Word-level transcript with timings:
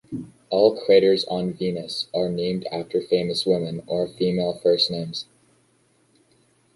All 0.49 0.75
craters 0.75 1.25
on 1.25 1.53
Venus 1.53 2.07
are 2.11 2.27
named 2.27 2.65
after 2.71 2.99
famous 3.03 3.45
women 3.45 3.83
or 3.85 4.07
female 4.07 4.55
first 4.63 4.89
names. 4.89 5.27